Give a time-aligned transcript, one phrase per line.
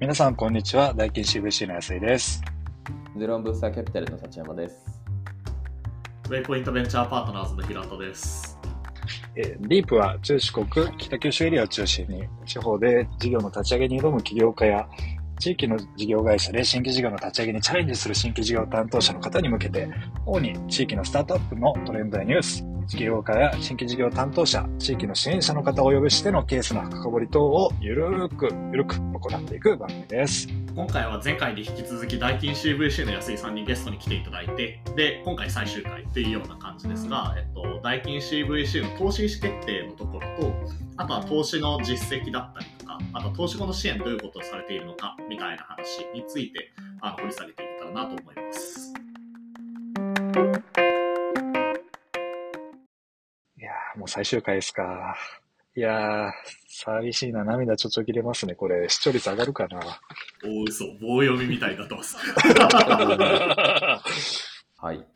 [0.00, 0.94] 皆さん、こんにちは。
[0.94, 2.42] 大金 CVC の安井です。
[3.18, 4.98] ゼロンブースターキャピタルの立山です。
[6.30, 8.58] ウェイポイントベンチャーパートナーズの平田です。
[9.36, 10.66] えーリープは中四国、
[10.96, 14.88] 北九州エリアを中心に、地方で事業の立ち上げに挑む起業家や、
[15.38, 19.86] 地域の事業会社で新規事業の立ち上げにチャレンジする新規事業担当者の方に向けて、
[20.24, 30.48] 主に地域のスタートアップのトレンドやニュース、事業家や新規事業担当者、地域の支援者の方をお呼びしてのケースの深掘り等をゆるく、ゆるく行っていく番組です。
[30.74, 40.52] 今回は前回に引き続き大金 CVC の安井さんにゲストに来ていただいて、で、今回最終回っていうような感じですが、えっと、大金 CVC の投資意思決定のところと、
[40.96, 49.09] あとは投資の実績だったりとか、あと投資後の支援どういうことをされているのかみたいな話についてあ掘り下げていけたらなと思います。
[54.00, 55.14] もう最終回ですか。
[55.76, 56.32] いやー、
[56.68, 57.44] 寂しいな。
[57.44, 58.54] 涙ちょちょ切れますね。
[58.54, 59.78] これ、視聴率上がるかな。
[60.42, 62.16] 大嘘、棒読みみたいになってます。
[64.78, 65.06] はい。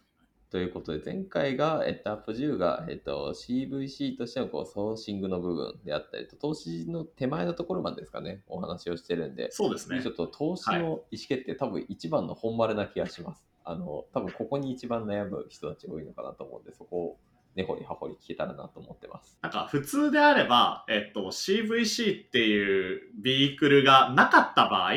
[0.51, 10.11] ということで、前回が、えっと、アップ10が、えっと、CVC としてのこうソーシングの部分であったりと、投資の手前のところまでですかね、お話をしてるんで、そうですねちょ。
[10.11, 13.43] っと投資の意思決定、多分一番の本丸な気がします。
[13.65, 17.19] あの、多分ここに一番悩む人たち多いのかなと思うんで、そこを
[17.57, 19.39] 根掘り葉掘り聞けたらなと思ってます。
[19.43, 24.93] なんか普通であれば、えっと、CVC っていうビークルがなかった場合、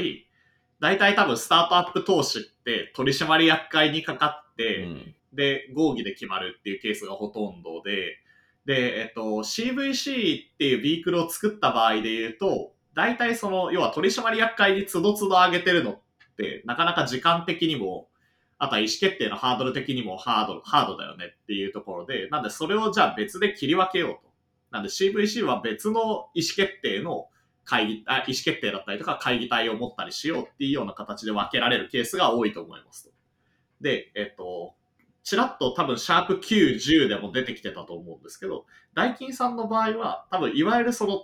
[0.80, 5.16] 大体多分スタートアップ投資って取締役会にかかって、うん。
[5.34, 8.18] で、合議で決まるっていうケースがほとんどで、
[8.66, 16.00] で、えっと、CVC っていうビークルを作った場合で言うと、大体その、要は取締役会につどつど上げてるのっ
[16.38, 18.10] て、なかなか時間的にも、
[18.60, 24.32] あとは意思決定のハードル的にもハード、ハードだよねっていうところで、なんでそれをじゃあ別で切り分けようと。
[24.72, 27.28] なんで CVC は別の意思決定の
[27.64, 33.12] 会議、あ意思決定だったりとか会議体を持ったりしようっていうような形で分けられるケースが多いと思いますと。
[33.82, 34.74] で、えっと、
[35.24, 41.18] ちらっと多分シャープ9、10でも出てきてたと思うんですけど、ダイキンさんの場合は多分いわゆるその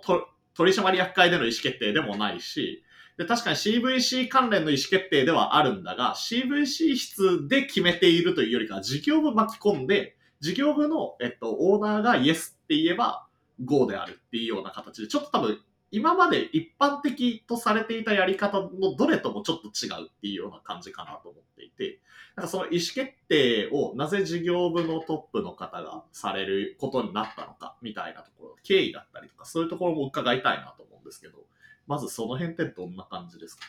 [0.54, 2.84] 取締役会での意思決定でもないし、
[3.16, 13.26] で確かに CVC 関連の意思決定ではあるんだが、CVC 室で決めているというよりか事業部巻き込んで、事業部の、えっと、オーナーがイエスって言えば
[13.64, 15.60] GO であるっていうような形で、ちょっと多分
[15.94, 22.00] 今まで一般的とされていたやり方のどれともちょっと違うっていうような感じかなと思っていて、
[22.34, 31.38] なんかその意思決定をなぜ事業部のトップの方がされることになったのかみたいなところ、経緯だったりとか、そういうところも伺いたいなと思うんですけど、
[31.86, 33.62] まずその辺ってどんな感じですか？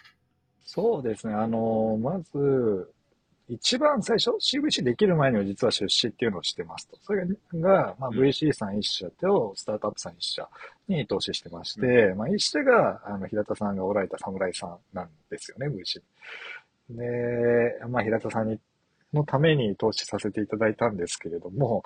[0.63, 1.35] そうですね。
[1.35, 2.91] あの、まず、
[3.47, 6.97] 一番最初、CVC できる前には実は出資っていうのをしてますと。
[7.03, 10.49] それが、まあ、うん VC さん一社とスタートアップさん一社
[10.87, 16.01] に投資してまして、まあ、一社が、あの、平田さんがおられた侍さんなんですよね、VC。
[16.89, 18.59] で、まあ、平田さんに、
[19.13, 21.83] のために投資させていただいたんですけれども、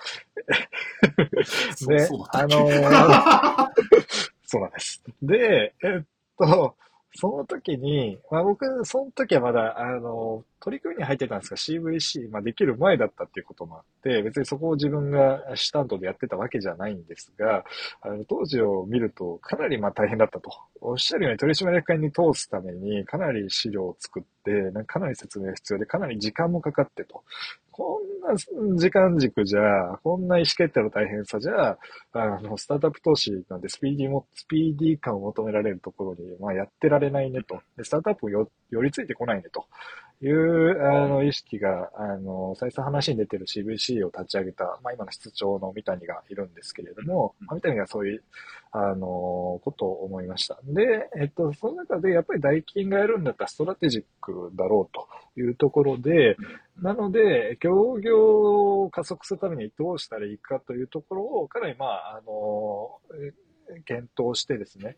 [1.88, 3.70] であのー
[4.46, 5.04] そうなんです。
[5.22, 6.04] で、えっ
[6.40, 6.76] と、
[7.14, 17.64] その時に、まあ僕、その時はまだ、あの、取り組みに入ってたんですが、CVC、まあできる前だったっていうこともあって、別にそこを自分が主担当でやってたわけじゃないんですが、
[18.02, 20.52] あの、当時を見るとかなりまあ大変だったと。
[20.82, 27.24] おっしゃるように取締役会に通すためにかなり資料を作って、かなり説明が必要で、かなり時間もかかってと。
[27.72, 28.36] こんな
[28.76, 31.78] 時間軸じゃ、こんな意思決定の大変さじゃ、
[32.12, 37.62] あの、スタートアップ投資なんでスピーディーも、スピーディー感を求められるところに、まあ、やってられないねと。
[37.78, 39.66] で、スタートアップもよ、寄りついてこないねと
[40.22, 48.24] いう、あの、意識が、あの、再三話に出てる CVC を立ち上げた、まあ、今の室長の三谷がいるんですけれども、まあ、三谷がそういう、
[48.72, 50.60] あの、ことを思いました。
[50.66, 55.08] で、えっと、その中で、やっぱり代金がやるんだったらストラテジックだろうと
[55.40, 56.36] いうところで、
[56.82, 63.34] なので、協業を加速するためにどうしたらいいかというところを、かなり、まあ、あの、え
[63.86, 64.98] 検討してですね、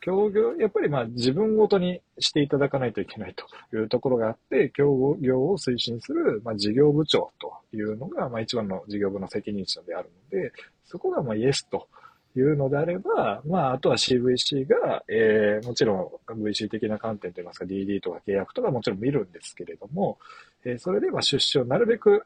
[0.00, 10.52] 協業、やっぱりまあ自分ごとにしていただかないといけないというところがあって、協業を推進する、まあ、事業部長というのが、まあ一番の事業部の責任者であるので、
[10.86, 11.88] そこがまあイエスと
[12.36, 20.18] いうのであれば、まああとは CVC が、えー、もちろん VC 的な観点といいますか DD とか契約とかもちろん見るんですけれども、
[20.64, 22.24] えーそれでまあ出資をなるべく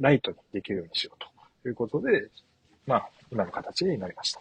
[0.00, 1.24] ライトにできるようにしよう
[1.62, 2.28] ということで、
[2.86, 4.40] まあ今の形になりました。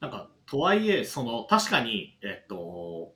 [0.00, 3.12] なんか、とはいえ、その、確かに、えっと、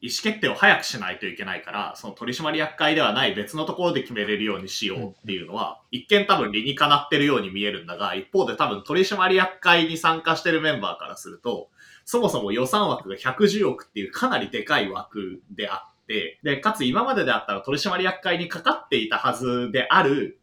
[0.00, 11.70] 意思決定を早くしないといけないから、その取締役会ではない別のところで決めれるようにしようっていうのは、一見多分理にかなってるように見えるんだが、一方で多分取締役会に参加してるメンバーからすると、
[12.04, 20.38] そもそも予算枠が110億っていうかなりでかい枠であっって、で、かつ今までであったら取締役会にかかっていたはずである、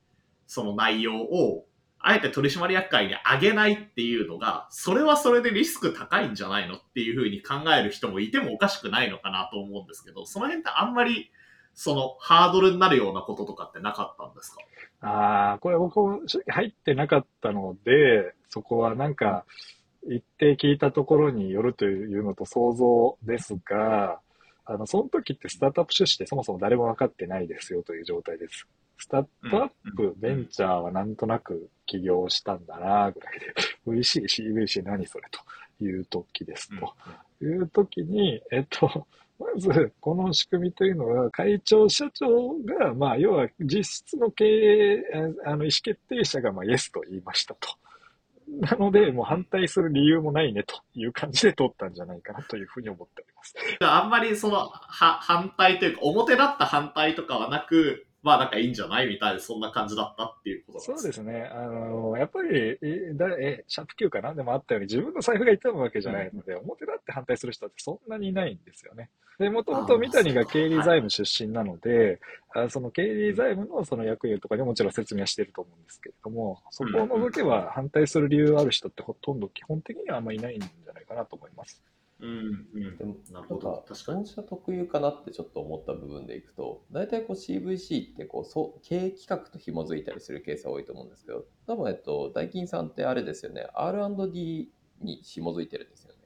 [0.47, 1.65] その内容を、
[2.03, 11.31] あえて取締役会に上げないっていうのが、それはそれでリスク高いんじゃないのっていうふうに考える人もいてもおかしくないのかなと思うんですけど、その辺ってあんまり、
[11.73, 14.51] そのハードルになるようなこととかってなかったんです
[14.99, 15.07] か？
[15.07, 19.45] ああ、これ僕も入ってなかったので、そこはなんか、
[20.03, 24.19] 一定聞いたところによるというのと想像ですが、
[24.73, 28.67] あの、その時ってスタートアップ出資ってそもそも誰も分かってないですよという状態です。
[28.97, 33.53] スタートアップ、ベンチャーはなんとなく起業したんだなぐらいで、
[33.87, 36.93] VC、CVC 何それという時ですと。
[37.43, 39.07] いう時に、えっと、
[39.39, 45.03] まず、この仕組みというのは、会長、社長が、まあ、要は実質の経営、
[45.45, 47.69] ああの、意思決定者が、まあ、イエスと言いましたと。
[48.59, 53.55] なので、もう反対する理由もないねという感じで通ったんじゃないかなというふうに思っております。
[53.81, 61.49] あんまりその、は、反対というか、表だった反対とかはなく、まあなんかいいんじゃないみたいな、そんな感じだったっていうことなんそうですね。
[61.51, 64.35] あの、やっぱり、え、だえシャープ Q かな？
[64.35, 69.09] でもあったように、自分の財布が痛むわけじゃないので、表だって反対する人ってそんなにいないんですよね。
[69.39, 72.19] で、もともと三谷が経理財務出身なので、
[72.53, 81.81] あその経理財務のその役員とかでもちろん説明はしてると思うんですけれども、そこを除けば反対する理由ある人ってほとんど基本的にはあんまりいないんじゃないかなと思います。
[82.21, 82.97] うん、うん。
[82.97, 83.83] でもなるほどか。
[83.87, 84.17] 確かに。
[84.19, 94.69] 本社特有かなってちょっと思った部分でいくと大体こう CVC ってこうそう経営企画と紐づいたりするケースが多いと思うんですけど多分えっとダイキンさんってあれですよね R&D
[95.01, 96.19] に紐づいてるんですよね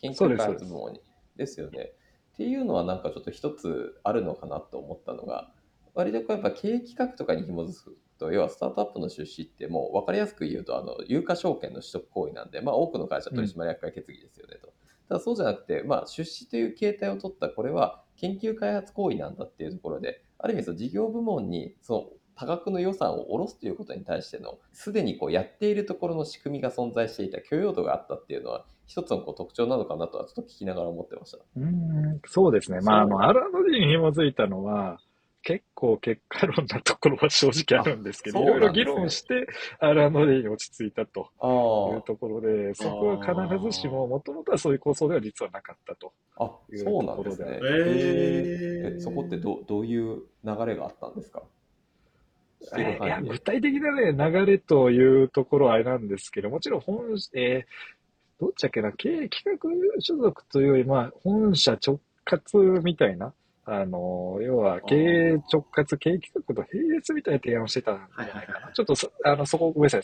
[0.00, 1.00] 研究開発部門に
[1.36, 1.92] ですよね
[2.34, 5.52] っていうのはなんかちょっと一つあるのかなと思ったのが
[5.94, 14.72] 割とこうやっぱ経営企画とかに紐づくと要はスタートアップの出資ってもう分かりやすく言うとあの有価証券の取得行為なんで、まあ、多くの会社取締役会決議ですよねと。
[15.08, 22.04] ただそうじゃなくて、まあ、出資という形態を取ったこれは研究開発行為なんだっていうところである意味その事業部門にその
[22.36, 31.38] 多額の予算を下ろすということに対してのすでにこうやっているところの仕組みが存在していた許容度があったっていうのは一つのこう特徴なのかなとはちょっと聞きながら思ってました。
[31.56, 32.80] うん、そうですね。
[32.80, 34.98] まあ、あの、R&D に紐づいたのは、
[35.44, 39.46] 結構結果論なところは正直あるんですけど、あいろいろ議論して
[39.78, 46.12] R&D に落ち着いたとあいうところで、そこは必ずしも、もともとはそういう構想では実はなかったと。
[46.36, 47.58] あ、そうなんですね。
[47.62, 51.42] えそこってどどういう流れがあったんですか？
[52.78, 57.00] えーいや、具体的なね、流れというところはあれなんですけど、もちろん本、
[57.34, 57.94] えー
[58.40, 63.32] どっちだっけな、経営企画所属というより、まあ、本社直轄みたいな、
[63.66, 68.72] あの、要は経営直轄、経営企画と並列みたいな提案をしてたんじゃないかな。
[68.72, 70.02] ちょっとそ、あの、そこごめんなさい。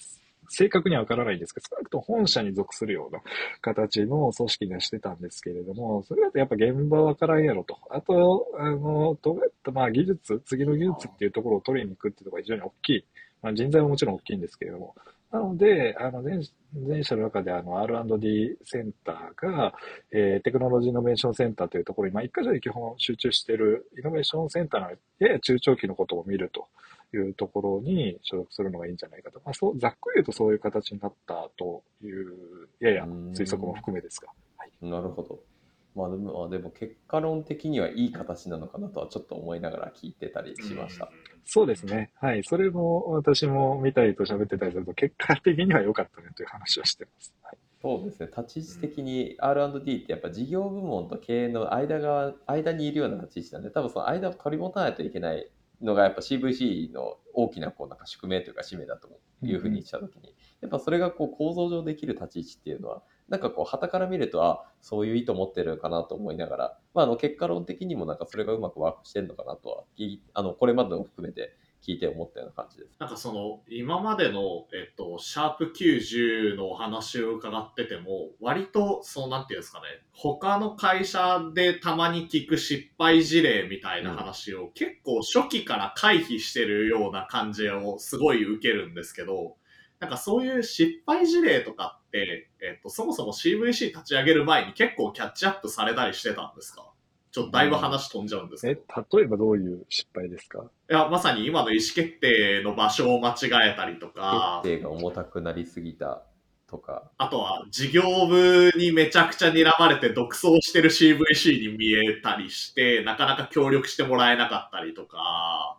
[0.52, 3.20] 正確にはわからないんですけど、少なくとも本社に属するような
[3.60, 7.78] 形の組織にはしてたんですけれども、それだとやっぱ現場わからんやろと。
[7.90, 13.04] あと、あの、どうやって、まあ技術、次の技術っていうところを取りに行くっていうところが非常に大きい。
[13.42, 14.94] まあ人材ももちろん大きいんですけれども。
[15.32, 16.40] なので、あの、前
[16.72, 19.74] 前社の中であの R&D センターが、
[20.12, 26.68] えーテクノロジーイノベーションセンターというところに、まあ一箇所に基本集中しているイノベーションセンターのやや中長期のことを見ると
[27.16, 29.40] いうところに所属するのがいいんじゃないかと。
[29.44, 34.28] まあそう、ざっくり言うとそういう形になったという、やや推測も含めですが。
[34.56, 34.72] はい。
[34.82, 35.49] なるほど。
[35.94, 41.10] まあでも、まあでも結果論的にはいい形なのかなとはちょっと思いながら聞いてたりしました。
[41.44, 42.12] そうですね。
[42.20, 42.44] はい。
[42.44, 47.34] それも私も見たりと喋ってたりすると、結果的には良かったねという話はしてます。
[47.42, 47.58] はい。
[47.82, 48.26] そうですね。
[48.26, 59.08] 立ち位置的に R&D ってやっぱ事業部門と経営の間が、間にいるような立ち位置なんで、多分その間を取り持たないといけないのがやっぱ CVC の大きなこうなんか宿命というか使命だと
[59.42, 72.96] いうふうにしたときに、やっぱそれがこう構造上できる立ち位置っていうのは、なんかこう、旗から見ると、あ、そういう意図持ってるかなと思いながら、まあ、あの、結果論的にもなんかそれがうまくワークしてるのかなとは、いあの、これまでの含めて聞いて思ったような感じです。
[72.98, 89.56] なんかその、今までの、えっと、シャープ90のお話を伺ってても、割と、その、なんていうんですかね、他の会社でたまに聞く失敗事例みたいな話を、結構初期から回避してるような感じをすごい受けるんですけど、
[90.00, 96.86] なんかそういう失敗事例とかって、えっと、そもそも CVC 立ち上げる前に結構キャッチアップされたりしてたんですか？
[97.32, 99.18] ちょっとだいぶ話飛んじゃうんですけえ、ど。
[99.18, 100.64] 例えばどういう失敗ですか？
[100.90, 106.22] いや、まさに今の意思決定の場所を間違えたりとか、決定が重たくなりすぎた
[106.66, 115.78] とか、あとは事業部にめちゃくちゃ睨まれて独走してる CVC に見えたりして、なかなか協力してもらえなかったりとか、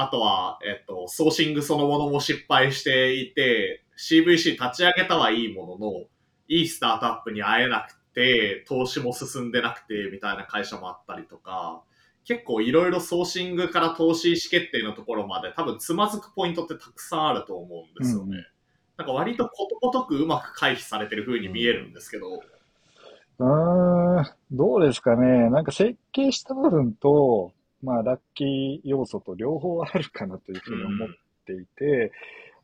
[0.00, 5.92] あとは、えっと、ソーシングそのものも失敗していて、CVC 立ち上げたはいいものの、
[6.46, 11.82] いいスタートアップに会えなくて、投資も進んでなくて、みたいな会社もあったりとか、
[12.24, 18.36] 結構いろいろソーシングから投資意思決定のところまで多分つまずくポイントってたくさんあると思うんですよね。
[18.36, 18.46] うん
[18.98, 22.42] なんか割とことごとくうまく回避されてる風に見えるんですけど、
[23.38, 25.48] うーん、どうですかね。
[25.50, 31.08] なんか設計した部分と、まあ、ラッキー要素と両方あるかなというふうに思っ
[31.46, 32.12] ていて、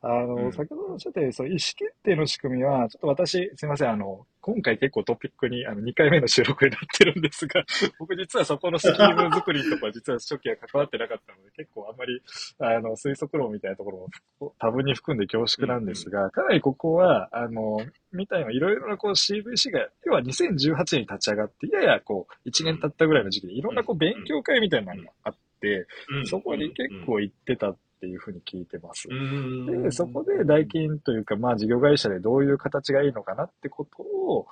[0.06, 0.52] あの、うん。
[0.52, 7.64] 先ほどおっしゃったように、その意思決定の仕組みは、ちょっと私、すいません、あの、今回結構トピックに、あの、2回目の収録になってるんですが、
[7.99, 12.20] 僕実はそこのスキーム作りとか、実は初期は関わってなかったので、結構あんまり、
[12.58, 14.08] あの、推測論みたいなところ
[14.40, 17.78] も多分に含んで恐縮なんですが、かなりここは、あの、
[18.12, 26.26] みたいないろいろなこう CVC が、要は2018年に立ち上がって、ややこう、1年経ったぐらいの時期で、いろんなこう勉強会みたいなのがあって、うん。
[26.26, 29.09] そこに結構行ってたっていうふうに聞いてます。
[29.11, 29.83] うん。
[29.83, 34.47] で、そこで代金というか、まあ事業会社でどういう形がいいのかなってことを、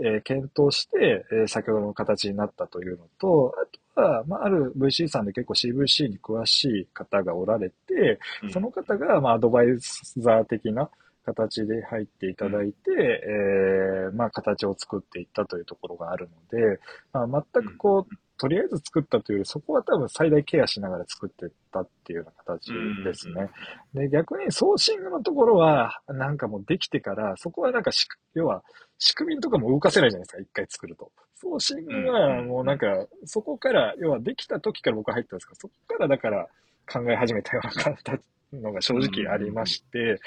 [0.00, 3.54] えー検討して、えー先ほどの形になったというのと、
[3.94, 8.50] あとは、まあ、ある VC さんで結構 CVC に詳しい方がおられて、うん。
[8.50, 9.66] その方が、まあ、アドバイ
[10.16, 10.90] ザー的な
[11.24, 16.80] 形で入っていただいて、えーまあ、形を作っていったというところがあるので、
[17.12, 22.72] まあ、全くこう、とりあえず作ったというより、そこは多分最大ケアしながら作っていったっていうような形
[23.04, 23.50] ですね。
[23.94, 28.62] で、逆にソーシングのところは、なんかもうできてから、そこはなんかし、要は、
[28.98, 31.12] 仕組みとかも動かせないじゃないですか、一回作ると。
[31.36, 36.48] ソーシングはもうなんか、そこから、要はできた時から僕は入ったんですけど、そこからだから
[36.90, 38.20] 考え始めたような形
[38.60, 40.20] のが正直ありまして、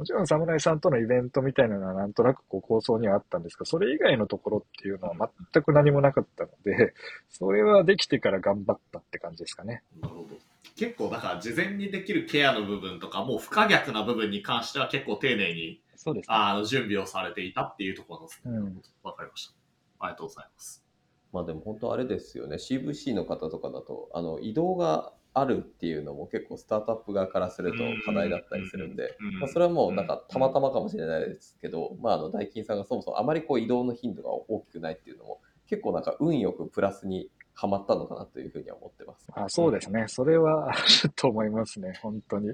[0.00, 6.94] もちろん侍さんとのイベントみたいなのはなんとなくこう構想にはあったんですが、それ以外のところっていうのは全く何もなかったので、
[7.28, 9.82] それはできてから頑張ったって感じですかね。
[10.00, 10.28] なるほど。
[10.74, 16.34] 結構だから事前にできるケアの部分とか、もう不可逆な部分に関しては結構丁寧にそうですね。
[16.34, 18.56] あの準備をされていたっていうところですね。
[18.56, 19.54] うんわかりました。
[19.98, 20.82] ありがとうございます。
[21.30, 39.26] まあでも本当あれですよね CVC の方とかだとあの移動があるっていうのも結構スタートアップ側からすると課題だったりするんで、まあ、それはもうなんかたまたまかもしれないですけど、まあ、あの大金さんがそもそもあまりこう移動の頻度が大きくないっていうのも結構なんか運よくプラスにはまったのかなというふうには思ってます。
[39.34, 40.04] あそうですね。
[40.08, 40.78] それは ある
[41.14, 41.98] と思いますね。
[42.02, 42.52] 本当に。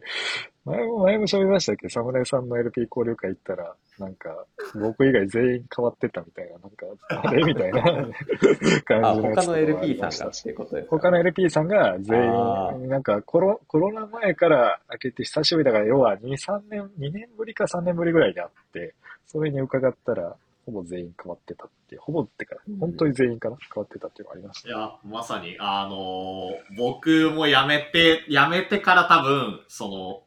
[0.65, 1.87] 前も、前も喋りましたけ？
[1.87, 6.87] ど、侍さんの LP 交流会行ったら、なんか、僕以外全員変わってたみたいな、なんか、
[7.29, 7.83] あれみたいな
[8.85, 10.97] 感あじの他の LP さんがってことですか？
[10.97, 18.95] 他の LP さんが全あ員、なんかコロ、コロナ前から開けて久しぶりだから、要は2、3年、2年ぶりか3年ぶりぐらいであって、
[19.27, 24.73] それに伺ったら、ほぼ全員変わってたっていう、ほぼってか、本当に全員かな変わってたっていうのがありましたい。
[24.73, 30.23] や、まさに、あのー僕も辞めて、辞めてから多分、その、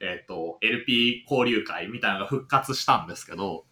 [0.00, 3.66] えっ、と、LP 交流会みたいなのが復活したんですけど、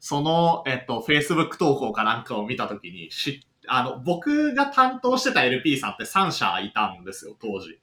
[0.00, 7.80] その、えっ、と、Facebook 投稿かなんかを見たときに、し、あの、僕が担当してた LP さんって3社いたんですよ、当時。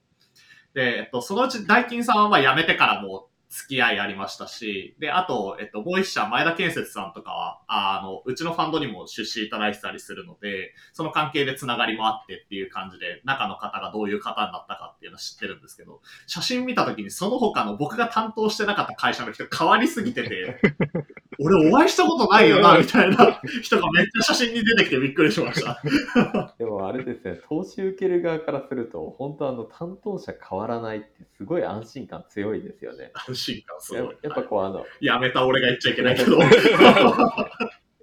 [0.74, 20.60] で、えっと、そのうち大金さんはまあ辞めてからも付き合いありましたし、で、あと、えっと、もう一社、前田建設さんとかは、あの、うちのファンドにも出資いただいてたりするので、その関係でつながりもあってっていう感じで、中の方がどういう方になったかっていうのを知ってるんですけど、写真見た時にその他の僕が担当してなかった会社の人変わりすぎてて、
[21.40, 25.82] 俺お会いしたことないよな、みたいな人がめっちゃ写真に出てきてびっくりしました。
[26.58, 31.08] でもあれですね、投資受ける側からすると、本当あの担当者変わらないって
[31.38, 33.12] すごい安心感強いですよね。
[33.64, 34.02] 感すごい。
[34.02, 36.38] ややっぱこうあの、やめた俺が言っちゃいけないけど。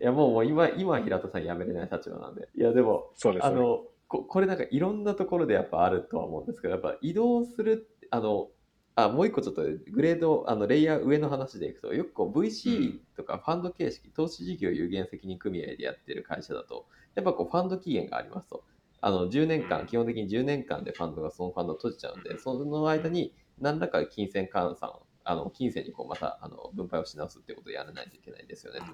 [0.00, 2.49] いやもうもう今、今平田さん辞めれない立場なんで。
[2.56, 3.52] いやでも、そうですね。
[3.52, 8.49] あのここれなんかいろんなところでやっぱあるとは思うんですけどやっぱ移動するあの
[8.94, 16.84] あもう一個ちょっとグレードあのレイヤー上の話でいくとよくこう VC とかファンド形式、投資事業有限責任組合でやってる会社だと
[17.14, 18.64] やっぱこうファンド期限がありますと
[19.00, 24.92] あの10年間基本的に10年間でファンドがそのファンドを閉じちゃうんでその間に何らか金銭換算
[25.25, 28.87] あの金銭にこうまたあの分配をし直すってことをやらないといけないですよねと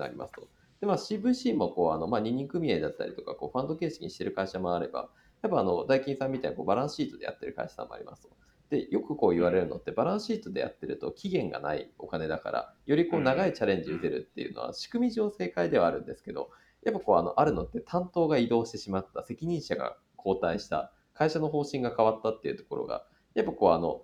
[0.00, 0.48] なりますと。
[0.80, 5.08] で、まあ、CVC もこうあの、まあ、二人組合だったりとかこうファンド形式にしてる会社もあれば、
[5.42, 8.30] やっぱあの大金さんみたいなこうバランスシートでやってる会社さんもありますと。
[8.70, 16.50] で、よくこう言われるのって、バランスシートでやってると期限がないお金だから、よりこう長いチャレンジ打てるっていうのは仕組み上正解ではあるんですけど、
[16.84, 24.02] やっぱこうあのあるのって担当が移動してしまった、責任者が交代した、会社の方針が変わったっていうところが、やっぱこうあの、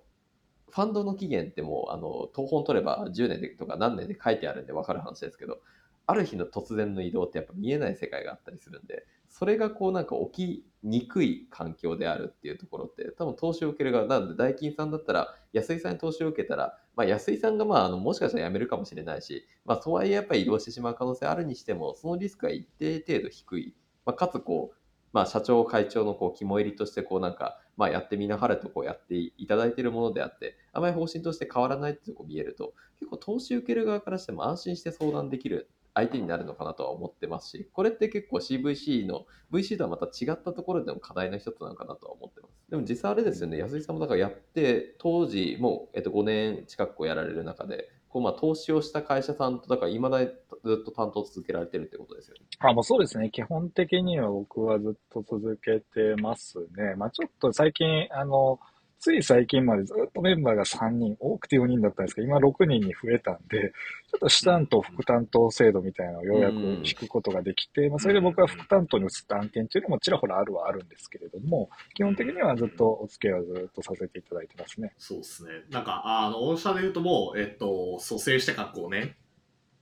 [0.71, 5.59] ファンドの期限ってもう、あの、東本取れば10年でとか何年で書いてあるんで分かる話ですけど、
[6.07, 23.75] ある日の突然の移動ってやっぱ見えない世界があったりするんで、それがこうなんか起きにくい環境であるっていうところって、多分投資を受ける側、なので大金さんだったら、安井さんに投資を受けたら、まあ、安井さんがまああのもしかしたら辞めるかもしれないし、まあ、とはいえやっぱり移動してしまう可能性あるにしても、そのリスクは一定程度低い。
[24.05, 24.77] まあ、かつこう、
[25.13, 42.71] まあ、社長会長のこう肝入りとしてこうなんか、まあ、やってみなはれとこうやっていただいているものであってあまり方針として変わらないってこう見えると結構投資受ける側からしても安心して相談できる相手になるのかなとは思ってますし、これって結構 CVC の VC とはまた違ったところでも課題の一つなのかなとは思ってます。
[42.71, 50.19] でも実際あれですよね、安井さんもだからやって、当時もう、えっと、5年近くやられる中で、こうまあ投資をした会社さんと、だから未だ
[50.65, 52.43] ずっと担当続けられてるってことですよね。
[52.59, 53.31] あ、もうそうですね。
[53.31, 56.95] 基本的には僕はずっと続けてますね。
[56.97, 58.59] まあちょっと最近、あの、
[59.01, 63.73] つい最近までずっとメンバーが3人、多くて4人だったんですけど、今6人に増えたんで、
[64.11, 74.93] ちょっと主担当、副担当制度みたいなのをようやく引くことができて、まあ、それで僕は副担当に移った案件っていうのもちらほらあるはあるんですけれども、基本的にはずっとお付き合いはずっとさせていただいてますね。
[74.99, 75.51] そうですね。
[75.71, 79.15] なんか、あの、御社で言うともう、えっと、蘇生してから5年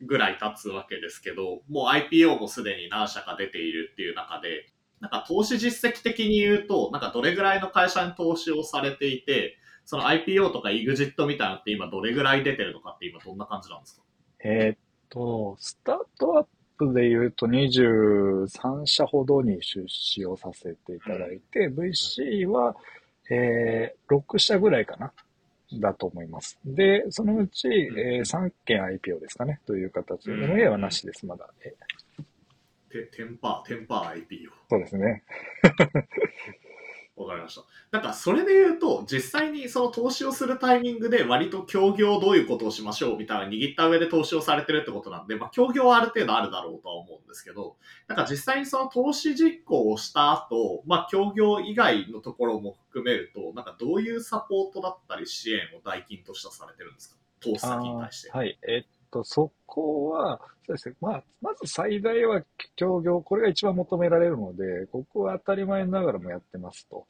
[0.03, 4.67] ぐらい経つわけですけど、もう IPO もすでに何社か出ているっていう中で、
[5.01, 14.03] なんか投資実績的に言うと、なんかどれぐらいの会社に投資をされていて、その IPO とか EXIT みたいなのって今どれぐらい出てるのかって今どんな感じなんですか？
[14.45, 14.79] えー、っ
[15.09, 16.47] と、スタートアッ
[16.79, 22.77] プで言うと23社ほどに出資をさせていただいて、うん、VC は、
[23.31, 25.13] えー、6社ぐらいかな。
[25.71, 26.59] だと思います。
[26.65, 31.47] で、そのうち、えー、3件 IPO ですかね、という形で、MA はなしです、まだ。
[32.91, 34.51] テテンパー、テンパー IPO。
[34.71, 35.25] そうですね。
[37.17, 37.65] わかりました。
[37.91, 47.77] なんか、それで言うと、実際にその投資をするタイミングで割と協業どういうことをしましょうみたいな握った上で投資をされてるってことなんで、まあ、協業はある程度あるだろうとは思うんですけど、
[48.07, 57.17] なんか実際にその投資実行をした後、まあ、協業以外のところも含めると、なんかどういうサポートだったり支援を代金としてされてるんですか？
[57.41, 58.31] 投資先に対して。
[58.31, 58.57] はい。
[58.63, 60.95] えっと、そこは、そうですね。
[61.01, 62.43] まあ、まず最大は
[62.77, 67.07] 協業、これが一番求められるので、ここは当たり前ながらもやってますと。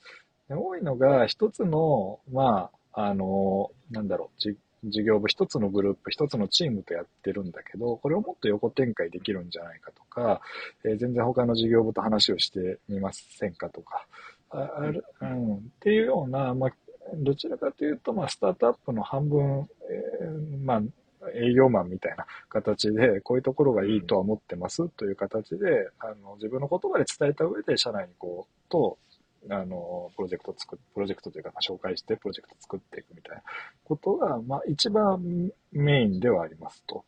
[0.50, 4.40] 多いのが、一つの、まあ、あの、なんだろう、
[4.84, 10.40] 事業部一つのグループ、一つのチームとやってるんだけど、これをもっと横展開できるんじゃないかとか、
[10.84, 14.06] えー、全然他の事業部と話をしてみませんかとか、
[14.50, 16.70] あある、うん、っていうような、まあ、
[17.16, 19.68] どちらかというと、まあ、スタートアップの半分、
[20.22, 20.82] えー、まあ、
[21.34, 28.98] 営業マンみたいな形で、こういうところがいいとは思ってますという形で、あの、自分の言葉で伝えた上で、社内にこう、と、
[29.50, 33.42] あの、プロジェクト作っ、プロジェクトというか、紹介してプロジェクト作っていくみたいな
[33.84, 37.04] ことが、まあ、一番メインではありますと。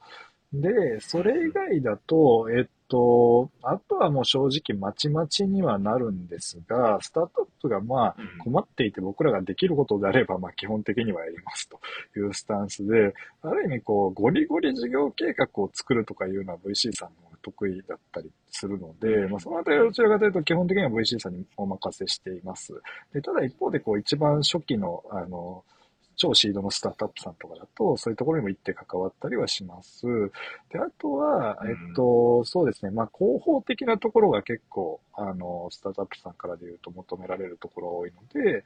[0.52, 11.78] で、それ以外だと、えっと、あとはもう正直まちまちにはなるんですが、スタートアップがまあ困っていて僕らができることであれば、まあ基本的にはやりますと
[12.18, 22.74] いうスタンスで、ある意味こう、ゴリゴリ事業計画を作るとかいうのは VC さんの得意だったりするので、まあそのあたりはどちらかというと基本的には VC さんにお任せしています。
[23.14, 25.64] で、ただ一方でこう一番初期の、あの、
[26.20, 30.04] 超シードのスタートアップさんとかだと、そういうところにも行って関わったりはします。
[30.70, 38.64] で、あとは、えっと、そうですね、まあ、広報的なところが結構、あの、スタートアップさんからで言うと求められるところが多いので、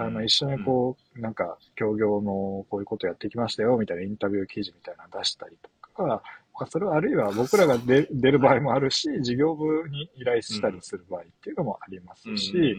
[0.00, 6.22] あの、一緒にこう、なんか、協業のこういうことやってきましたよ、みたいなインタビュー記事みたいなの出したりとか、
[6.68, 12.76] それはあるいは僕らが出 出る場合もあるし、事業部に依頼したりする場合っていうのもありますし、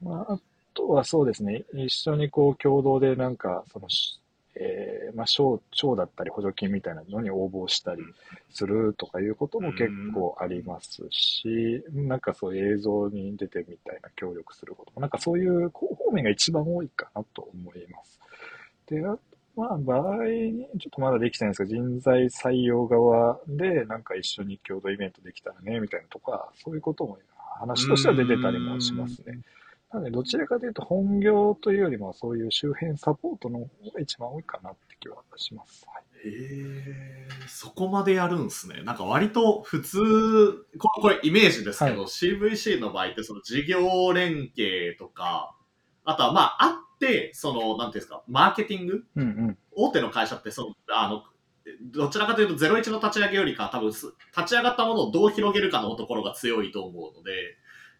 [0.00, 0.38] まあ、
[0.76, 3.88] とはそうですね、一緒にこう共同でなんか、その、
[4.58, 8.02] えー、まあ、賞、賞だったり補助金みたいなのに応募したり
[8.50, 18.20] するとかいうことも結構ありますし、なんかそう映像に出てみたいな協力することも、なんかそういう広報面が一番多いかなと思います。
[18.86, 19.20] で、あと
[19.56, 27.18] まあ、場合に、ちょっとまだできてないんですけど、人材採用側で、なんか一緒に共同イベントできたらね、みたいなとか、そういうことも
[27.58, 29.40] 話としては出てたりもしますね。
[29.92, 35.86] なので、どちらかというと本業というよりも、そういう周辺サポートの方が一番多いかなって気はします。
[35.86, 38.82] はい、へえ、そこまでやるんですね。
[38.82, 39.98] なんか割と普通、
[40.78, 45.56] これこれイメージですけど、はい、CVC の場合ってその事業連携とか、
[46.04, 51.22] あとはまあ、あって、その、なんていうんですか、マーケティング、うんうん、大手の会社ってその、あの、
[51.92, 54.12] どちらかというと01の立ち上げよりか多分立
[54.46, 57.32] ち上がったものをどう広げるかのところが強いと思うので、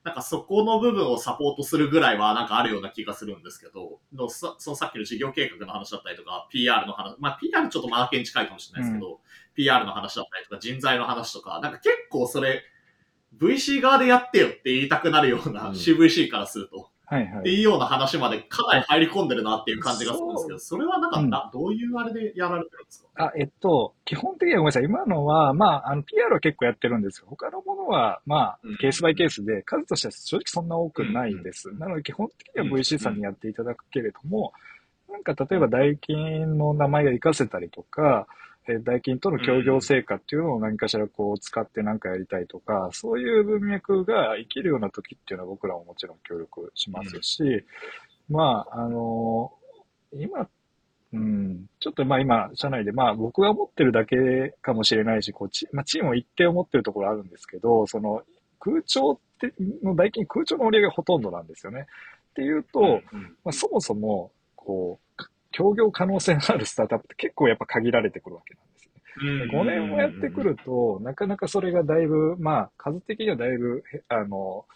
[0.06, 9.18] なんかそこの部分をサポートするぐらいはなんかあるような気がするんですけど、のそのさっきの事業計画の話だったりとか、PR の話、まあ PR ちょっとマーケに近いかもしれないですけど、うん、
[9.56, 12.62] PR の話だったりとか、人材の話とか、なんか結構それ、
[13.36, 17.40] VC 側でやってよって言いたくなるような、CVC からすると、はいはい。
[17.40, 23.26] っていうような話までかなり入り込んでるなっていう感じがするんですけど、それはなんか、うんなどういうあれでやられてるんですか？
[23.26, 24.84] あ、えっと、基本的にはごめんなさい。
[24.84, 27.26] 今のは、まあ、あの、PR は結構やってるんですよ。
[27.30, 31.68] 他のものは、まうんあ、ケースバイケースで、数としては正直そんな多くないです。
[31.70, 34.52] うんなので、基本的には VC さんにやっていただくけれども、
[35.08, 38.26] なんか、例えば、代金の名前が活かせたりとか、
[38.68, 47.64] えー代金との協業成果っていうのを何かしらこう使って何かやりたいとか、そういう文脈が生きるような時っていうのは僕らももちろん協力しますし、
[48.28, 49.52] まあ、あの
[50.12, 50.48] 今、
[51.12, 54.16] うん、ちょっとまあ今、社内でまあ僕が思ってるだけ
[54.60, 58.22] かもしれないし、こうチ,、まあ、チームを一定思ってるところあるんですけど、その
[58.58, 59.52] 空調って、
[59.82, 61.86] の代金空調の売り上げがほとんどなんですよね。
[62.30, 62.80] っていうと、
[63.12, 65.24] うんまあ、そもそも、こう、
[65.56, 69.46] 協業可能性のあるスタートアップって結構やっぱ限られてくるわけなんですよね。
[69.48, 74.66] で5年もやってくると、なかなかそれがだいぶ、まあ、数的にはだいぶ、へあの、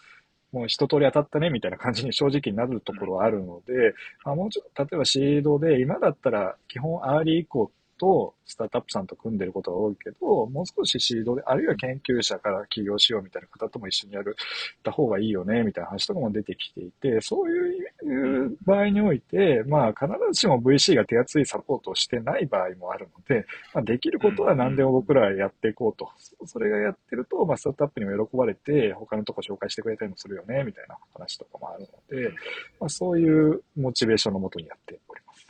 [0.51, 3.93] もう一通り当たったねみたいな感じに正直になるところはあるので、
[4.25, 14.35] まあ、もうちょっと例えばシードで、今だったら基本アーリー以降とスタートアップさんと組んでることが多いけど、もう少しシードで、あるいは研究者から起業しようみたいな方とも一緒にやる、
[14.81, 26.09] た方がいいよねみたいな話とかも出てきていて、そういう場合において、まあ必ずしも VC が手厚いサポートをしてない場合もあるので、まあ、できることは何でも僕らはやっていこうと。
[26.47, 32.29] それがやってると、まあ、スタートアップにも喜ばれて、他のとこ紹介してくれたりもするよね、みたいな話とかもあるので、
[32.79, 35.47] まあ、そういうモチベーションのもとにやっております。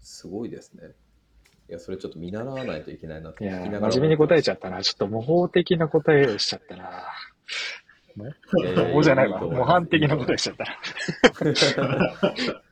[0.00, 0.82] すごいですね。
[1.68, 3.92] いや、それちょっと見習わないといけないなっていやー聞きながら。
[3.92, 4.82] 真面目に答えちゃったな。
[4.82, 7.04] ちょっと模倣的な答えをしちゃったな。
[8.16, 8.24] 模
[8.94, 9.34] 倣じゃないわ。
[9.34, 10.78] いいと思います模範的な答えしちゃったな。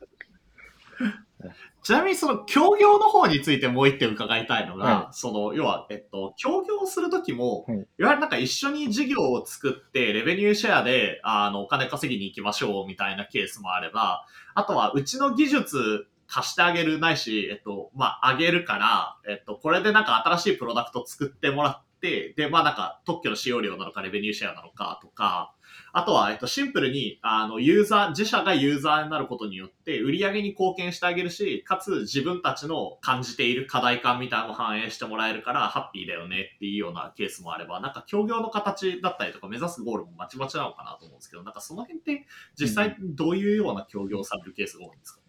[1.83, 25.53] ちなみにその協業の方についてもう一点伺いたいのが、はその、要は、えっと、協業するときも、はいい、わゆるなんか一緒に事業を作って、レベニューシェアで、あの、お金稼ぎに行きましょうみたいなケースもあれば、あとは、うちの技術貸してあげるないし、えっと、まあ、あげるから、えっと、これでなんか新しいプロダクト作ってもらって、で、まあなんか特許の使用料なのか、レベニューシェアなのかとか、
[25.93, 42.27] あとは、えっと、シンプルに、あの、ユーザー、自社がユーザーになることによって、売り上げに貢献してあげるし、かつ自分たちの感じている課題感みたいなのを反映してもらえるから、ハッピーだよねっていうようなケースもあれば、なんか協業の形だったりとか、目指すゴールもまちまちなのかなと思うんですけど、なんかその辺って、
[42.59, 45.21] 実際どういうような協業をされるケースが多いんですか、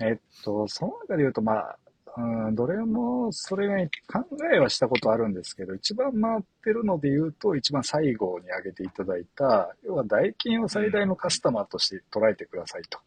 [0.00, 1.78] えっと、その中で言うと、まあ、
[2.16, 3.74] うん、どれもそれが
[4.06, 13.00] 考えはしたことあるんですけど、一番回ってるので言うと、一番最後に挙げていただいた、要は代金を最大のカスタマーとして捉えてくださいと。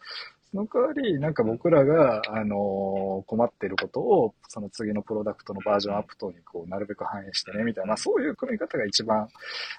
[0.51, 9.27] その代わり、なんか僕らが、あの困っていることを、その次のプロダクトのバージョンアップ等にこう、なるべく反映してね、みたいな、まあそういう組み方が一番、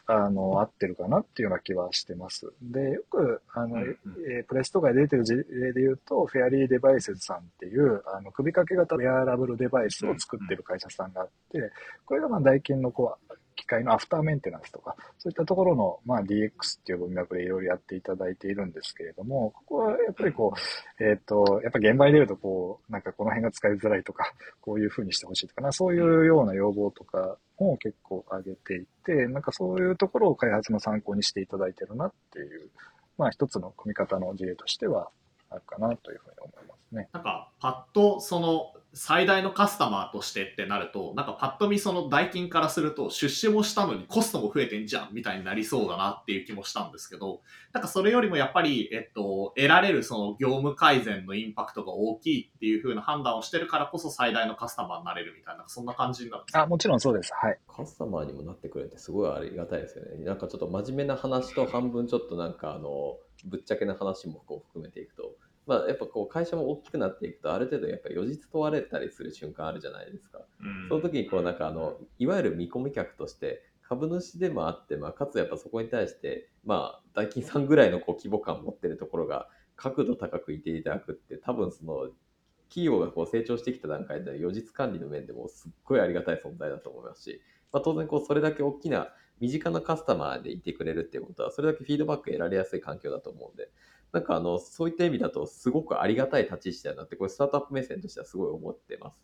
[0.06, 2.52] あの、合ってるかなっていうような気はしてます。
[2.60, 3.98] で、よく、あの、う
[4.30, 11.72] えープレスとかで出てる事例で言うと、フェアリーデバイスさんっていう、あの、首掛け型ウェアラブルデバイスを作ってる会社さんがあって、
[12.04, 13.27] これがまあ、代金のこう、
[13.58, 32.70] 機械のアフターメンテナンスとか、そういったところの、まあ、DX っていう文脈でいろいろやっていただいているんですけれども、ここはやっぱりこう、えっ、と、やっぱ現場に出るとこう、なんかこの辺が使いづらいとか、こういう風にしてほしいとかな、そういうような要望とかも結構上げていて、なんかそういうところを開発の参考にしていただいてるなっていう、
[33.16, 35.10] まあ一つの組み方の事例としては
[35.50, 36.77] あるかなというふうに思います。
[36.92, 37.08] ね。
[37.12, 57.32] なんか、パッと、その、最大のカスタマーとしてってなると、なんかパッと見その代金からすると、出資もしたのにコストも増えてんじゃんみたいになりそうだなっていう気もしたんですけど、なんかそれよりもやっぱり、えっと、得られるその業務改善のインパクトが大きいっていう風な判断をしてるからこそ最大のカスタマーになれるみたいな、そんな感じになるんですかあ、もちろんそうです。
[57.34, 57.58] はい。
[57.68, 60.24] カスタマーにもなってくれてすごいありがたいですよね。
[60.24, 65.36] なんかちょっと真面目な話と半分ちょっとなんかあのぶっちゃけな話もこう含めていくと、
[65.68, 70.40] まあやっぱこう会社も大きくなっていくとある程度やっぱり余実問われたりする瞬間あるじゃないですか。
[70.60, 82.08] うんその時にこうなんかあのいわゆる見込み客として株主でもあって、まあ、かつやっぱそこに対してまあ大金さんぐらいのこう規模感を持ってるところが角度高くいていただくって多分その
[82.70, 89.08] 企業がこう成長してきた段階で余実管理の面でもすっごいありがたい存在だと思いますし、まあ、当然こうそれだけ大きな
[89.40, 93.70] 身近なカスタマーでいてくれるっていうことはそれだけフィードバック得られやすい環境だと思うんで
[94.12, 99.20] なんかあのそういった意味だとすごくありがたい立ち位置だなってこれスタートアップ目線としてはすごい思ってます。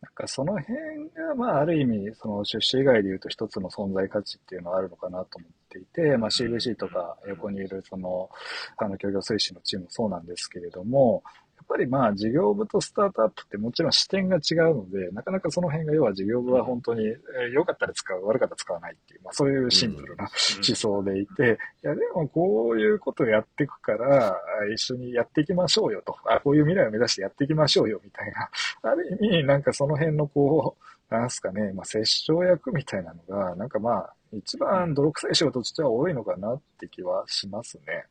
[0.00, 0.76] なんかその辺
[1.10, 8.30] が、まあ、ある意味、その出資以外で言うと一つの存在価値っていうのはあるのかなと思っていて、まあ、CVC とか横にいるその、
[8.76, 11.24] あの、協業推進のチームもそうなんですけれども、
[11.68, 20.28] ぱりまあ事業部とスタートアップってもちろん視点が違うので、なかなかその辺が要は事業部は本当に、えー良かったら使う、悪かったら使わないっていう、まあそういうシンプルな
[20.66, 24.36] 思想でいて、いやでもこういうことをやっていくから、あ
[24.72, 28.50] 一緒にやっていきましょうよと、あこういう未来を目指してやっていきましょうよみたいな、
[28.90, 30.76] ある意味なんかその辺のこ
[31.10, 38.04] う、なんすかね、まあ折衝役みたいなのが、なんかまあ一番泥臭い仕事としては多いのかなって気はしますね。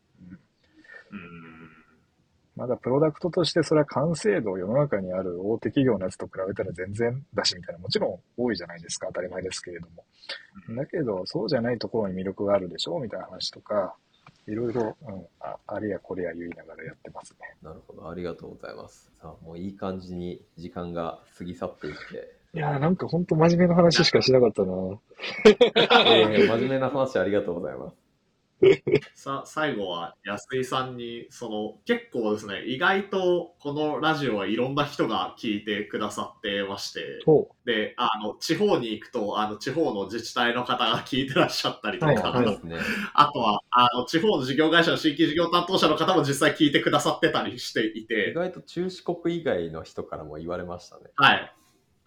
[1.12, 1.20] うん。
[1.20, 1.57] うん
[2.58, 10.04] まだプロダクトとしてそれは完成度、世の中にある大手企業のやつと比べたら全然だしみたいな、もちろん多いじゃないですか、当たり前ですけれども。
[10.76, 13.96] だけど、そうじゃないところに魅力があるでしょうみたいな話とか、
[14.48, 17.56] いろいろ、うん、ああれやこれや言いながらやってますね。
[17.62, 19.12] なるほど、ありがとうございます。
[19.22, 24.74] さあ、もういい感じに時間が過ぎ去っていって、いやーなんかほんと真面目な話しかしなかったな
[25.46, 28.07] えー真面目な話ありがとうございます。
[29.14, 42.78] さ最後は安井さんにその結構ですね意外とこのラジオはいろんな人が聞いてくださってましてそであの地方に行くとあの地方の自治体の方が聞いてらっしゃったりとか、はいね。
[43.14, 51.04] あとはあの地方の事業会社の新規事業担当者の方も実際聞いてくださってたりしてい意て、外と中四国以外の人からも言われましたね。
[51.16, 51.54] はい。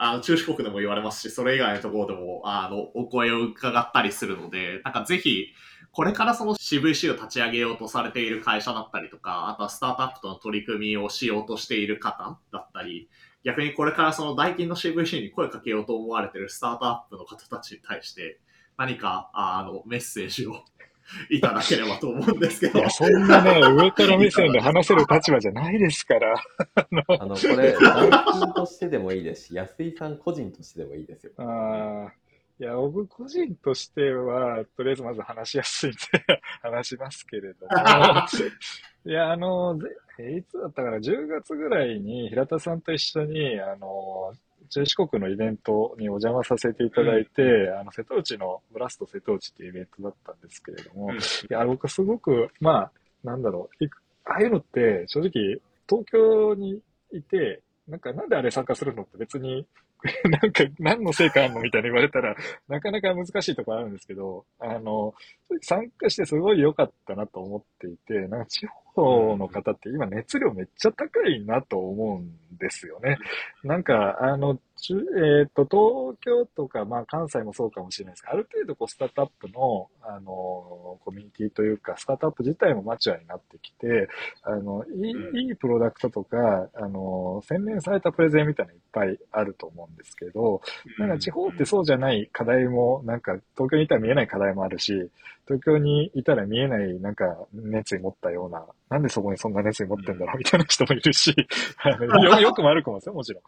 [0.02, 5.48] あの、中四国でも言われますし、それ以外のところでも、あの、お声を伺ったりするので、なんかぜひ、
[5.92, 13.09] これからその CVC を立ち上げようとされている会社だったりとか、あとはスタートアップとの取り組みをしようとしている方だったり、
[13.44, 18.38] 逆にこれからその大金の CVC に声かけようと思われているスタートアップの方たちに対して、
[18.76, 20.64] 何か、あの、メッセージを
[21.29, 26.35] いただければと思うんですけどや、、そんなね、上から目線で話せる立場じゃないですから。
[26.74, 31.33] あの、これ、 大金としてでもいいですし、安井さん個人としてでもいいですよ。
[31.38, 32.12] ああ、
[32.61, 35.99] いや、僕個人としては、とりあえずまず話しやすいんで
[36.61, 37.73] 話しますけれども。
[39.07, 44.35] いや、あの、ぜえいつだったかな、10月ぐらいに平田さんと一緒に、あの、
[44.68, 51.16] 中四国のイベントにお邪魔させていただいて、あの、瀬戸内のブラスト瀬戸内っていうイベントだったんですけれども、うん。
[51.16, 51.18] い
[51.49, 52.92] や、僕すごく、まあ、
[53.25, 53.85] なんだろう、
[54.27, 59.66] ああいうのって正直、東京にいて、なんかなんであれ参加するのって別に、
[60.30, 62.34] なんか何の成果あんのみたいに言われたら、
[62.68, 65.14] なかなか難しいところあるんですけど、あの、
[65.60, 73.18] 参加してすごい良かったなと思っていて、なんか地方の方って今熱量めっちゃ高いなと思うんですよね。
[73.62, 74.58] なんか、あの、
[74.90, 84.09] えっ、と、東京とか、まあ関西もそうかもしれないですけど、ある程度こうスタートアップの、あの、コミュニティというか、スタートアップ自体もマチュアになってきて、
[84.43, 90.61] あの、いい、うんいいプロダクトとか、あの、洗練されたプレゼンみたいなのいっぱいあると思うんですけど、
[90.99, 95.11] なんか地方ってそうじゃない課題も、なんか東京にいたら見えない課題もあるし、
[95.47, 101.35] 東京にいたら見えないなんか熱意持ったような、なんでそこにそんな熱意持ってんだろうみたいな人もいるし、
[101.83, 103.43] あのよよくも悪くもですよ、もちろん。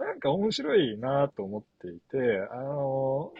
[0.00, 2.18] なんか面白いなと思っていて、
[2.50, 3.32] あの、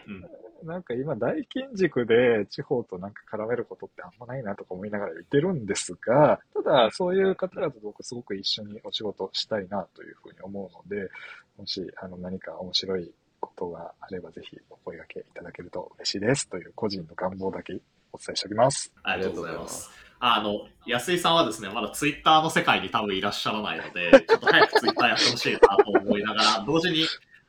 [0.63, 11.09] なんか今大金軸で地方となんか絡めることってあんまないなとか思いながら言ってるんですが、ただそういう方々と僕すごく一緒にお仕事したいなというふうに思うので、
[11.57, 17.73] もしあの何か面白いことがあればぜひお声掛けいただけると嬉しいですという個人の願望だけ
[18.13, 18.93] お伝えしておきます。
[19.01, 20.10] ありがとうございます。
[20.23, 27.05] あの、安井さんはですね、まだツイッターの世界に多分いらっしゃらないので、 ちょっと早くツイッターやってほしいなと思いながら、同時に、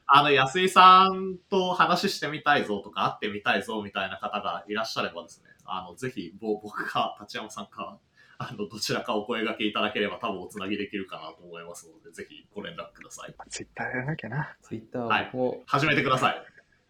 [0.07, 7.99] あの、安井さんと話してみたいぞとか、会ってみたいぞみたいな方がいらっしゃればですね、あの、ぜひ、ぼ僕か、立山さんか、
[8.39, 13.35] あの、どちらかお声掛けいただければ多分おつなぎできるかなと思いますので、ぜひご連絡ください。
[13.51, 14.57] ツイッターやらなきゃな。
[14.63, 15.31] ツイッターはい
[15.67, 16.43] 始めてください。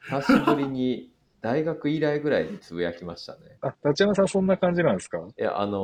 [0.05, 1.11] 久しぶりに
[1.43, 3.41] 大学以来ぐらいにつぶやきましたね。
[3.63, 5.19] あ、立山さんそんな感じなんですか？
[5.37, 5.77] いや、あのー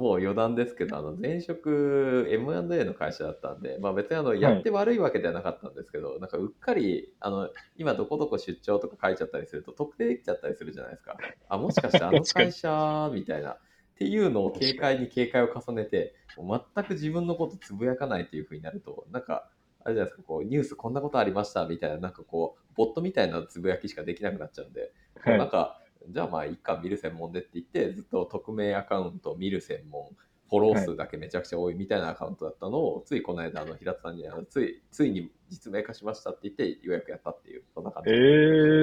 [0.00, 11.16] もう余談ですけど、あの、前職 M&A の会社だったんで、まあ別にあの、やって悪いわけではなかったんですけど、なんかうっかり、あの、今どこどこ出張とか書いちゃったりすると特定できちゃったりするじゃないですか。
[11.48, 13.52] あ、もしかしてあの 会社みたいな。
[13.52, 13.58] っ
[13.98, 19.48] ていうのを警戒に警戒を重ねて、全く自分のことつぶやかないっていう風になると、なんか、
[19.86, 30.08] あれじゃないですか、こう、ニュースこんなことありましたみたいな、なんかこう、ボットみたいなつぶやきしかできなくなっちゃうんで、はいなんか、じゃあまあ、いっか、見る専門でって言って、ずっと匿名アカウント、見る専門、
[30.50, 38.10] フォロー数だけめちゃくちゃ多いみたいなアカウントだったのを、ついこの間、あの平田さんにあのつい、ついに実名化しましたって言って、ようやくやったっていう、そんな感じ。
[38.10, 38.16] ええ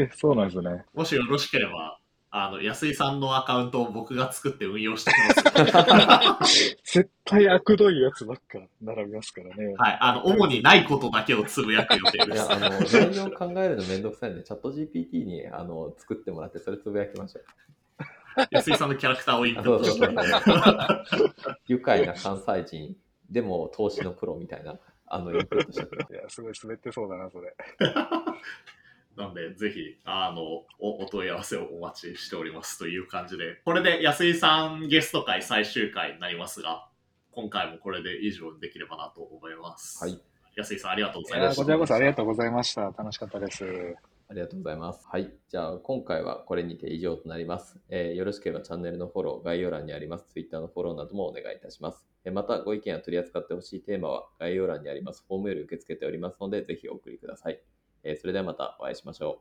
[0.03, 0.85] ー、そうなんですね。
[0.93, 1.99] もしよろしければ、
[2.35, 5.15] あの、安井さんのアカウントを僕が作って運用してき
[6.39, 6.75] ます。
[6.83, 9.75] 絶対悪どいやつばっか並びますからね。
[9.77, 9.97] はい。
[10.01, 12.51] あの、主にないことだけをつぶやく予定でいや、す。
[12.51, 17.43] あの、 内容考えるのめんどくさいんで、チャット GPT にあの作ってもらって、それつぶやきましょう。
[18.49, 21.57] 安井さんのキャラクターをインあプットしてそうそうそう。
[21.67, 22.95] 愉快な関西人
[23.29, 26.13] でも投資のプロみたいな、あの、インプットして。
[26.13, 27.55] いや、すごい滑ってそうだな、それ。
[29.15, 30.41] なんで、ぜひ、あの、
[30.79, 36.87] おお問い合わせをお待ちしておりますという感じで、これで安井さんゲスト会最終回になりますが、
[37.31, 40.03] 今回もこれで以上にできればなと思います。
[40.03, 40.19] はい。
[40.55, 41.61] 安井さん、ありがとうございました。
[41.61, 42.81] こちらこそありがとうございました。
[42.81, 43.65] 楽しかったです。
[44.29, 45.05] ありがとうございます。
[45.07, 45.31] はい。
[45.49, 47.79] じゃあ、今回はこれにて以上となります。
[47.89, 52.03] えーよろしければチャンネルのフォロー、概要欄にあります Twitter のフォローなどもお願いいたします。
[52.25, 57.61] えーまた、ご意見や取り扱ってほしいテーマは概要欄にありますフォームより受け付けておりますので、ぜひお送りください。
[58.03, 59.31] えーそれではまたお会いしましょう。